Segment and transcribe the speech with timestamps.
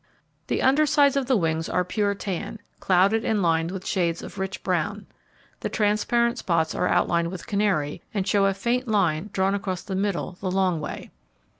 [0.47, 4.39] The under sides of the wings are pure tan, clouded and lined with shades of
[4.39, 5.05] rich brown.
[5.59, 9.93] The transparent spots are outlined with canary, and show a faint line drawn across the
[9.93, 11.11] middle the long way.